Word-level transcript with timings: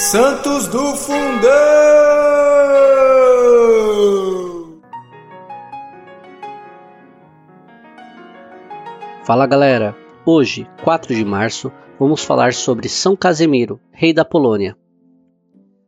Santos 0.00 0.68
do 0.68 0.94
Fundão! 0.94 1.50
Fala 9.24 9.44
galera! 9.44 9.96
Hoje, 10.24 10.68
4 10.84 11.12
de 11.12 11.24
março, 11.24 11.72
vamos 11.98 12.22
falar 12.22 12.54
sobre 12.54 12.88
São 12.88 13.16
Casemiro, 13.16 13.80
rei 13.90 14.12
da 14.12 14.24
Polônia. 14.24 14.76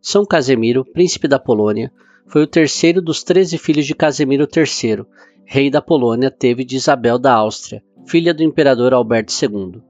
São 0.00 0.24
Casemiro, 0.24 0.84
príncipe 0.84 1.26
da 1.26 1.40
Polônia, 1.40 1.90
foi 2.28 2.44
o 2.44 2.46
terceiro 2.46 3.02
dos 3.02 3.24
13 3.24 3.58
filhos 3.58 3.86
de 3.86 3.94
Casemiro 3.96 4.46
III, 4.46 5.04
rei 5.44 5.68
da 5.68 5.82
Polônia, 5.82 6.30
teve 6.30 6.64
de 6.64 6.76
Isabel 6.76 7.18
da 7.18 7.34
Áustria, 7.34 7.82
filha 8.06 8.32
do 8.32 8.44
imperador 8.44 8.94
Alberto 8.94 9.32
II. 9.32 9.82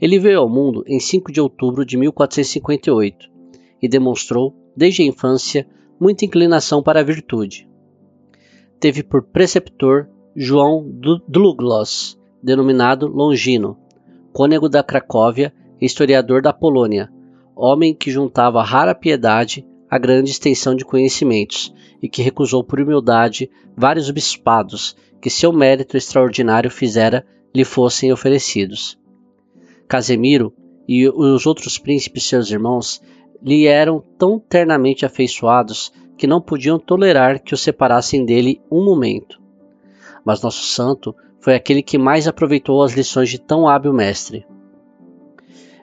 Ele 0.00 0.18
veio 0.18 0.38
ao 0.38 0.48
mundo 0.48 0.82
em 0.86 0.98
5 0.98 1.30
de 1.30 1.40
outubro 1.42 1.84
de 1.84 1.96
1458 1.98 3.29
e 3.80 3.88
demonstrou, 3.88 4.54
desde 4.76 5.02
a 5.02 5.06
infância, 5.06 5.66
muita 5.98 6.24
inclinação 6.24 6.82
para 6.82 7.00
a 7.00 7.04
virtude. 7.04 7.68
Teve 8.78 9.02
por 9.02 9.22
preceptor 9.22 10.08
João 10.34 10.90
Dluglos, 11.28 12.18
denominado 12.42 13.06
Longino, 13.06 13.76
cônego 14.32 14.68
da 14.68 14.82
Cracóvia 14.82 15.52
e 15.80 15.86
historiador 15.86 16.40
da 16.40 16.52
Polônia, 16.52 17.10
homem 17.54 17.94
que 17.94 18.10
juntava 18.10 18.62
rara 18.62 18.94
piedade 18.94 19.66
a 19.90 19.98
grande 19.98 20.30
extensão 20.30 20.74
de 20.74 20.84
conhecimentos 20.84 21.74
e 22.00 22.08
que 22.08 22.22
recusou 22.22 22.62
por 22.62 22.80
humildade 22.80 23.50
vários 23.76 24.10
bispados 24.10 24.96
que 25.20 25.28
seu 25.28 25.52
mérito 25.52 25.96
extraordinário 25.96 26.70
fizera 26.70 27.26
lhe 27.54 27.64
fossem 27.64 28.12
oferecidos. 28.12 28.98
Casemiro 29.88 30.54
e 30.88 31.08
os 31.08 31.44
outros 31.44 31.76
príncipes 31.76 32.24
seus 32.24 32.50
irmãos 32.50 33.02
lhe 33.42 33.66
eram 33.66 34.02
tão 34.18 34.38
ternamente 34.38 35.04
afeiçoados 35.06 35.92
que 36.16 36.26
não 36.26 36.40
podiam 36.40 36.78
tolerar 36.78 37.42
que 37.42 37.54
o 37.54 37.56
separassem 37.56 38.24
dele 38.24 38.60
um 38.70 38.84
momento. 38.84 39.40
Mas 40.24 40.42
nosso 40.42 40.62
santo 40.62 41.14
foi 41.40 41.54
aquele 41.54 41.82
que 41.82 41.96
mais 41.96 42.28
aproveitou 42.28 42.82
as 42.82 42.92
lições 42.92 43.30
de 43.30 43.40
tão 43.40 43.66
hábil 43.66 43.92
mestre. 43.92 44.46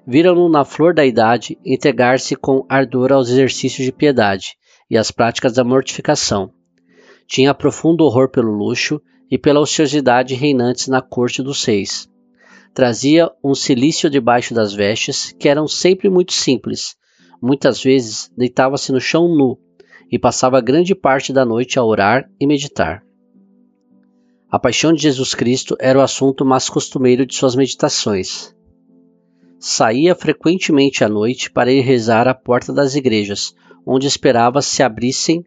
Viram-no 0.05 0.47
na 0.47 0.63
flor 0.63 0.93
da 0.93 1.05
idade 1.05 1.57
entregar-se 1.65 2.35
com 2.35 2.65
ardor 2.69 3.11
aos 3.11 3.29
exercícios 3.29 3.83
de 3.83 3.91
piedade 3.91 4.55
e 4.89 4.97
às 4.97 5.11
práticas 5.11 5.53
da 5.53 5.63
mortificação. 5.63 6.51
Tinha 7.27 7.53
profundo 7.53 8.05
horror 8.05 8.29
pelo 8.29 8.51
luxo 8.51 9.01
e 9.29 9.37
pela 9.37 9.59
ociosidade 9.59 10.33
reinantes 10.33 10.87
na 10.87 11.01
corte 11.01 11.43
dos 11.43 11.63
reis. 11.65 12.09
Trazia 12.73 13.29
um 13.43 13.53
cilício 13.53 14.09
debaixo 14.09 14.53
das 14.53 14.73
vestes, 14.73 15.35
que 15.37 15.49
eram 15.49 15.67
sempre 15.67 16.09
muito 16.09 16.31
simples. 16.31 16.95
Muitas 17.41 17.81
vezes 17.81 18.31
deitava-se 18.35 18.91
no 18.91 18.99
chão 18.99 19.27
nu 19.27 19.57
e 20.11 20.17
passava 20.17 20.61
grande 20.61 20.95
parte 20.95 21.31
da 21.31 21.45
noite 21.45 21.77
a 21.77 21.83
orar 21.83 22.29
e 22.39 22.47
meditar. 22.47 23.03
A 24.49 24.57
paixão 24.57 24.93
de 24.93 25.01
Jesus 25.01 25.35
Cristo 25.35 25.75
era 25.79 25.99
o 25.99 26.01
assunto 26.01 26.45
mais 26.45 26.69
costumeiro 26.69 27.25
de 27.25 27.35
suas 27.35 27.55
meditações. 27.55 28.55
Saía 29.59 30.15
frequentemente 30.15 31.03
à 31.03 31.09
noite 31.09 31.51
para 31.51 31.71
ir 31.71 31.81
rezar 31.81 32.27
à 32.27 32.33
porta 32.33 32.71
das 32.71 32.95
igrejas, 32.95 33.53
onde 33.85 34.07
esperava 34.07 34.61
se 34.61 34.81
abrissem 34.81 35.45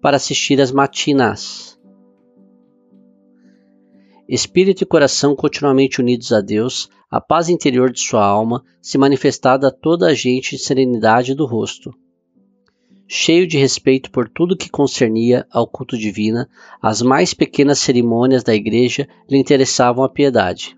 para 0.00 0.16
assistir 0.16 0.60
às 0.60 0.70
matinas. 0.70 1.75
Espírito 4.28 4.82
e 4.82 4.86
coração 4.86 5.36
continuamente 5.36 6.00
unidos 6.00 6.32
a 6.32 6.40
Deus, 6.40 6.90
a 7.08 7.20
paz 7.20 7.48
interior 7.48 7.92
de 7.92 8.00
sua 8.00 8.26
alma 8.26 8.64
se 8.82 8.98
manifestada 8.98 9.68
a 9.68 9.70
toda 9.70 10.08
a 10.08 10.14
gente 10.14 10.56
de 10.56 10.62
serenidade 10.62 11.32
do 11.32 11.46
rosto. 11.46 11.94
Cheio 13.06 13.46
de 13.46 13.56
respeito 13.56 14.10
por 14.10 14.28
tudo 14.28 14.56
que 14.56 14.68
concernia 14.68 15.46
ao 15.48 15.64
culto 15.64 15.96
divino, 15.96 16.44
as 16.82 17.02
mais 17.02 17.32
pequenas 17.32 17.78
cerimônias 17.78 18.42
da 18.42 18.52
igreja 18.52 19.08
lhe 19.30 19.38
interessavam 19.38 20.02
a 20.02 20.08
piedade. 20.08 20.76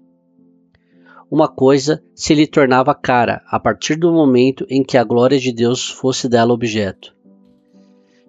Uma 1.31 1.49
coisa 1.49 2.03
se 2.15 2.35
lhe 2.35 2.47
tornava 2.47 2.95
cara 2.95 3.43
a 3.47 3.59
partir 3.59 3.97
do 3.97 4.13
momento 4.13 4.67
em 4.69 4.83
que 4.83 4.99
a 4.99 5.05
glória 5.05 5.39
de 5.39 5.53
Deus 5.53 5.89
fosse 5.89 6.29
dela 6.29 6.53
objeto. 6.53 7.17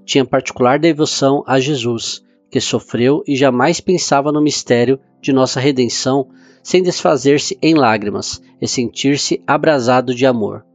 Tinha 0.06 0.24
particular 0.24 0.80
devoção 0.80 1.44
a 1.46 1.60
Jesus, 1.60 2.24
que 2.50 2.60
sofreu 2.60 3.24
e 3.28 3.36
jamais 3.36 3.80
pensava 3.80 4.32
no 4.32 4.42
mistério 4.42 5.00
de 5.22 5.32
nossa 5.32 5.60
redenção 5.60 6.28
sem 6.64 6.84
desfazer-se 6.84 7.58
em 7.62 7.74
lágrimas 7.74 8.42
e 8.62 8.68
sentir-se 8.68 9.42
abrasado 9.46 10.14
de 10.14 10.26
amor. 10.26 10.66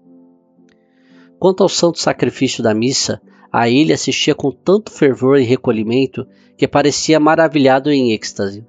Quanto 1.38 1.62
ao 1.62 1.68
santo 1.68 1.98
sacrifício 1.98 2.62
da 2.62 2.74
missa, 2.74 3.20
a 3.52 3.68
ele 3.68 3.92
assistia 3.92 4.34
com 4.34 4.50
tanto 4.50 4.90
fervor 4.90 5.38
e 5.38 5.44
recolhimento 5.44 6.26
que 6.56 6.66
parecia 6.66 7.20
maravilhado 7.20 7.90
em 7.90 8.12
êxtase. 8.12 8.66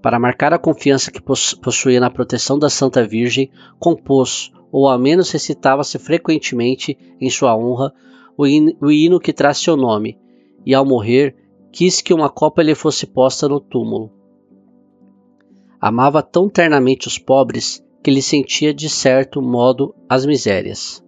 Para 0.00 0.18
marcar 0.18 0.52
a 0.52 0.58
confiança 0.58 1.10
que 1.10 1.20
possuía 1.20 2.00
na 2.00 2.10
proteção 2.10 2.58
da 2.58 2.70
Santa 2.70 3.04
Virgem, 3.04 3.50
compôs, 3.78 4.52
ou 4.70 4.88
ao 4.88 4.98
menos 4.98 5.30
recitava-se 5.30 5.98
frequentemente 5.98 6.96
em 7.20 7.28
sua 7.28 7.56
honra, 7.56 7.92
o 8.36 8.46
hino, 8.46 9.18
que 9.18 9.32
traz 9.32 9.58
seu 9.58 9.76
nome, 9.76 10.16
e 10.64 10.72
ao 10.72 10.84
morrer, 10.84 11.34
quis 11.72 12.00
que 12.00 12.14
uma 12.14 12.28
copa 12.28 12.62
lhe 12.62 12.74
fosse 12.74 13.06
posta 13.06 13.48
no 13.48 13.60
túmulo. 13.60 14.10
Amava 15.80 16.22
tão 16.22 16.48
ternamente 16.48 17.06
os 17.06 17.18
pobres 17.18 17.84
que 18.02 18.10
lhe 18.10 18.22
sentia 18.22 18.72
de 18.74 18.88
certo 18.88 19.40
modo 19.40 19.94
as 20.08 20.24
misérias. 20.26 21.04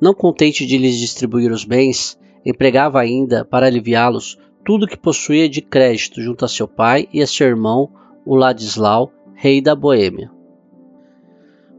Não 0.00 0.14
contente 0.14 0.64
de 0.64 0.78
lhes 0.78 0.96
distribuir 0.96 1.52
os 1.52 1.64
bens, 1.64 2.18
empregava 2.44 3.00
ainda, 3.00 3.44
para 3.44 3.66
aliviá-los, 3.66 4.38
tudo 4.64 4.86
que 4.86 4.96
possuía 4.96 5.48
de 5.48 5.60
crédito 5.60 6.22
junto 6.22 6.44
a 6.44 6.48
seu 6.48 6.66
pai 6.66 7.08
e 7.12 7.20
a 7.20 7.26
seu 7.26 7.46
irmão, 7.46 7.90
o 8.24 8.34
Ladislau, 8.34 9.12
rei 9.34 9.60
da 9.60 9.74
Boêmia. 9.74 10.30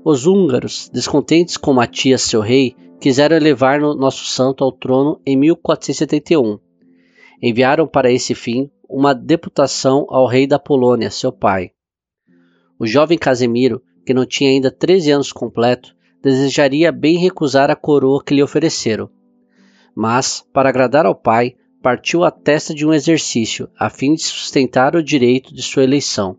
Os 0.03 0.25
húngaros, 0.25 0.89
descontentes 0.91 1.57
com 1.57 1.73
Matias, 1.73 2.23
seu 2.23 2.41
rei, 2.41 2.75
quiseram 2.99 3.35
elevar 3.35 3.79
nosso 3.79 4.25
santo 4.25 4.63
ao 4.63 4.71
trono 4.71 5.19
em 5.25 5.35
1471. 5.35 6.59
Enviaram 7.41 7.87
para 7.87 8.11
esse 8.11 8.35
fim 8.35 8.69
uma 8.87 9.15
deputação 9.15 10.05
ao 10.09 10.27
rei 10.27 10.45
da 10.45 10.59
Polônia, 10.59 11.09
seu 11.09 11.31
pai. 11.31 11.71
O 12.77 12.85
jovem 12.85 13.17
Casemiro, 13.17 13.81
que 14.05 14.13
não 14.13 14.25
tinha 14.25 14.49
ainda 14.49 14.69
13 14.69 15.11
anos 15.11 15.31
completo, 15.31 15.95
desejaria 16.21 16.91
bem 16.91 17.17
recusar 17.17 17.71
a 17.71 17.75
coroa 17.75 18.23
que 18.23 18.33
lhe 18.33 18.43
ofereceram. 18.43 19.09
Mas, 19.95 20.45
para 20.53 20.69
agradar 20.69 21.05
ao 21.05 21.15
pai, 21.15 21.55
partiu 21.81 22.23
à 22.23 22.29
testa 22.29 22.75
de 22.75 22.85
um 22.85 22.93
exercício, 22.93 23.69
a 23.77 23.89
fim 23.89 24.13
de 24.13 24.21
sustentar 24.21 24.95
o 24.95 25.03
direito 25.03 25.53
de 25.53 25.63
sua 25.63 25.83
eleição. 25.83 26.37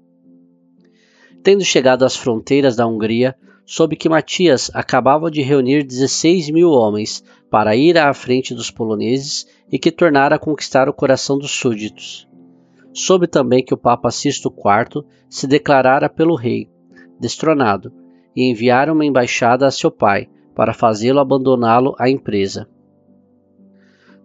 Tendo 1.43 1.65
chegado 1.65 2.05
às 2.05 2.17
fronteiras 2.17 2.77
da 2.77 2.87
Hungria, 2.87 3.35
soube 3.73 3.97
que 3.97 4.07
Matias 4.07 4.71
acabava 4.75 5.31
de 5.31 5.41
reunir 5.41 5.83
16 5.83 6.51
mil 6.51 6.69
homens 6.73 7.25
para 7.51 7.75
ir 7.75 7.97
à 7.97 8.13
frente 8.13 8.55
dos 8.55 8.71
poloneses 8.71 9.47
e 9.73 9.79
que 9.79 9.91
tornara 9.91 10.37
a 10.37 10.39
conquistar 10.39 10.91
o 10.91 10.93
coração 10.93 11.39
dos 11.39 11.53
súditos. 11.53 12.29
Soube 12.93 13.27
também 13.27 13.65
que 13.65 13.73
o 13.73 13.79
Papa 13.79 14.11
Sisto 14.11 14.55
IV 14.55 15.07
se 15.27 15.47
declarara 15.47 16.11
pelo 16.11 16.35
rei, 16.35 16.69
destronado, 17.19 17.91
e 18.37 18.43
enviara 18.43 18.93
uma 18.93 19.07
embaixada 19.07 19.67
a 19.67 19.71
seu 19.71 19.91
pai, 19.91 20.29
para 20.55 20.75
fazê-lo 20.75 21.21
abandoná-lo 21.21 21.95
à 21.99 22.11
empresa. 22.11 22.69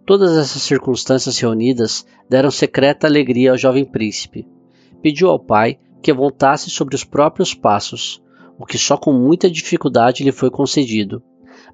Todas 0.04 0.36
essas 0.36 0.60
circunstâncias 0.60 1.38
reunidas 1.38 2.04
deram 2.28 2.50
secreta 2.50 3.06
alegria 3.06 3.52
ao 3.52 3.56
jovem 3.56 3.86
príncipe. 3.86 4.46
Pediu 5.00 5.30
ao 5.30 5.40
pai 5.40 5.78
que 6.02 6.12
voltasse 6.12 6.68
sobre 6.68 6.94
os 6.94 7.02
próprios 7.02 7.54
passos, 7.54 8.22
o 8.58 8.66
que 8.66 8.76
só 8.76 8.96
com 8.96 9.12
muita 9.12 9.50
dificuldade 9.50 10.24
lhe 10.24 10.32
foi 10.32 10.50
concedido, 10.50 11.22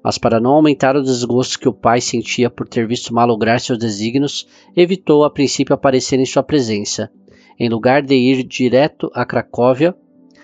mas 0.03 0.17
para 0.17 0.39
não 0.39 0.51
aumentar 0.51 0.95
o 0.95 1.01
desgosto 1.01 1.59
que 1.59 1.67
o 1.67 1.73
pai 1.73 1.99
sentia 1.99 2.49
por 2.49 2.67
ter 2.67 2.87
visto 2.87 3.13
malograr 3.13 3.59
seus 3.59 3.79
desígnios, 3.79 4.47
evitou 4.75 5.23
a 5.23 5.29
princípio 5.29 5.73
aparecer 5.73 6.19
em 6.19 6.25
sua 6.25 6.43
presença. 6.43 7.11
Em 7.59 7.69
lugar 7.69 8.03
de 8.03 8.15
ir 8.15 8.43
direto 8.43 9.09
a 9.15 9.25
Cracóvia, 9.25 9.95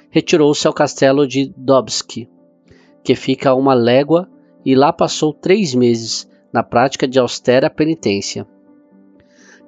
retirou-se 0.10 0.66
ao 0.66 0.74
castelo 0.74 1.28
de 1.28 1.54
Dobski, 1.56 2.28
que 3.04 3.16
fica 3.16 3.52
a 3.52 3.56
uma 3.56 3.74
légua, 3.74 4.28
e 4.66 4.76
lá 4.76 4.92
passou 4.92 5.34
três 5.34 5.76
meses 5.76 6.28
na 6.52 6.64
prática 6.64 7.08
de 7.08 7.20
austera 7.20 7.70
penitência. 7.70 8.48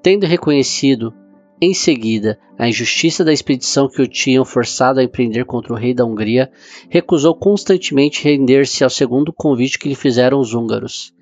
Tendo 0.01 0.25
reconhecido 0.25 1.13
em 1.61 1.73
seguida, 1.73 2.37
a 2.57 2.67
injustiça 2.67 3.23
da 3.23 3.31
expedição 3.31 3.87
que 3.87 4.01
o 4.01 4.07
tinham 4.07 4.43
forçado 4.43 4.99
a 4.99 5.03
empreender 5.03 5.45
contra 5.45 5.73
o 5.73 5.75
rei 5.75 5.93
da 5.93 6.05
Hungria, 6.05 6.51
recusou 6.89 7.35
constantemente 7.35 8.23
render-se 8.23 8.83
ao 8.83 8.89
segundo 8.89 9.31
convite 9.31 9.79
que 9.79 9.87
lhe 9.87 9.95
fizeram 9.95 10.39
os 10.39 10.53
húngaros. 10.53 11.13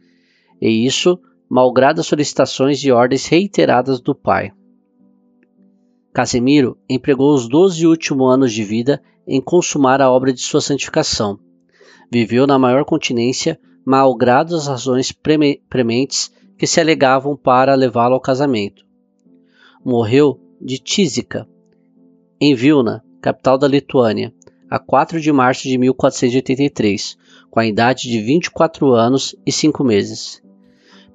E 0.60 0.86
isso, 0.86 1.20
malgrado 1.50 2.02
as 2.02 2.08
solicitações 2.08 2.84
e 2.84 2.92
ordens 2.92 3.28
reiteradas 3.28 4.00
do 4.00 4.16
pai. 4.16 4.52
Casemiro 6.14 6.78
empregou 6.90 7.34
os 7.34 7.48
doze 7.48 7.86
últimos 7.86 8.34
anos 8.34 8.52
de 8.52 8.64
vida 8.64 9.02
em 9.28 9.40
consumar 9.40 10.02
a 10.02 10.12
obra 10.12 10.34
de 10.34 10.42
sua 10.42 10.60
santificação. 10.60 11.40
Viveu 12.12 12.46
na 12.46 12.60
maior 12.60 12.84
continência, 12.84 13.60
malgrado 13.86 14.56
as 14.56 14.68
razões 14.68 15.12
prementes 15.12 16.32
que 16.58 16.68
se 16.68 16.82
alegavam 16.82 17.38
para 17.38 17.76
levá-lo 17.76 18.16
ao 18.16 18.22
casamento. 18.22 18.91
Morreu 19.84 20.40
de 20.62 20.78
tísica, 20.78 21.50
em 22.40 22.54
Vilna, 22.54 23.04
capital 23.20 23.58
da 23.58 23.68
Lituânia, 23.68 24.32
a 24.70 24.78
4 24.78 25.20
de 25.20 25.32
março 25.32 25.64
de 25.64 25.76
1483, 25.76 27.18
com 27.50 27.60
a 27.60 27.66
idade 27.66 28.04
de 28.04 28.22
24 28.22 28.94
anos 28.94 29.36
e 29.44 29.52
5 29.52 29.84
meses. 29.84 30.40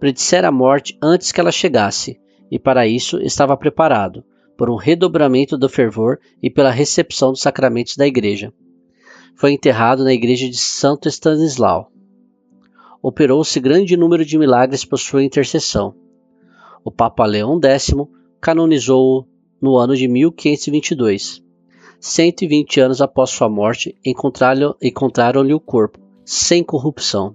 Predissera 0.01 0.49
a 0.49 0.53
morte 0.53 0.99
antes 1.01 1.31
que 1.31 1.41
ela 1.41 1.53
chegasse, 1.53 2.21
e 2.51 2.59
para 2.59 2.89
isso 2.89 3.19
estava 3.19 3.57
preparado, 3.57 4.25
por 4.59 4.69
um 4.69 4.75
redobramento 4.75 5.57
do 5.57 5.69
fervor 5.69 6.19
e 6.43 6.51
pela 6.51 6.71
recepção 6.73 7.31
dos 7.31 7.43
sacramentos 7.43 7.97
da 7.97 8.05
Igreja. 8.05 8.53
Foi 9.37 9.53
enterrado 9.53 10.03
na 10.03 10.13
igreja 10.13 10.49
de 10.49 10.57
Santo 10.57 11.09
Stanislau. 11.09 11.93
Operou-se 13.01 13.61
grande 13.61 13.97
número 13.97 14.25
de 14.25 14.37
milagres 14.37 14.85
por 14.85 14.99
sua 14.99 15.23
intercessão. 15.23 15.95
O 16.83 16.91
Papa 16.91 17.25
Leão 17.25 17.61
X 17.63 17.95
canonizou-o 18.41 19.27
no 19.61 19.77
ano 19.77 19.97
de 19.97 20.07
1522. 20.07 21.43
120 21.99 22.81
anos 22.81 23.01
após 23.01 23.31
sua 23.31 23.49
morte, 23.49 23.97
encontraram-lhe 24.05 25.55
o 25.55 25.61
corpo, 25.61 25.99
sem 26.25 26.63
corrupção. 26.63 27.35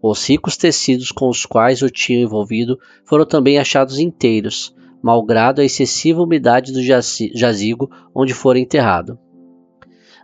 Os 0.00 0.24
ricos 0.28 0.56
tecidos 0.56 1.10
com 1.10 1.28
os 1.28 1.44
quais 1.44 1.82
o 1.82 1.90
tinham 1.90 2.22
envolvido 2.22 2.78
foram 3.04 3.26
também 3.26 3.58
achados 3.58 3.98
inteiros, 3.98 4.74
malgrado 5.02 5.60
a 5.60 5.64
excessiva 5.64 6.22
umidade 6.22 6.72
do 6.72 6.82
jazigo 6.82 7.90
onde 8.14 8.34
fora 8.34 8.58
enterrado. 8.58 9.18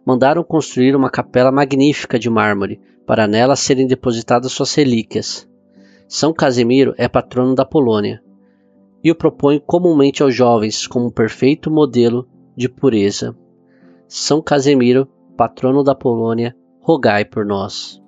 Mandaram 0.06 0.44
construir 0.44 0.94
uma 0.94 1.10
capela 1.10 1.50
magnífica 1.50 2.18
de 2.18 2.28
mármore, 2.28 2.80
para 3.06 3.26
nela 3.26 3.56
serem 3.56 3.86
depositadas 3.86 4.52
suas 4.52 4.74
relíquias. 4.74 5.48
São 6.08 6.32
Casimiro 6.32 6.94
é 6.96 7.08
patrono 7.08 7.54
da 7.54 7.64
Polônia 7.64 8.22
e 9.04 9.10
o 9.10 9.14
propõe 9.14 9.60
comumente 9.60 10.22
aos 10.22 10.34
jovens 10.34 10.86
como 10.86 11.08
um 11.08 11.10
perfeito 11.10 11.70
modelo 11.70 12.26
de 12.56 12.68
pureza. 12.68 13.36
São 14.08 14.40
Casimiro, 14.40 15.06
patrono 15.36 15.84
da 15.84 15.94
Polônia, 15.94 16.56
rogai 16.80 17.24
por 17.24 17.44
nós. 17.44 18.02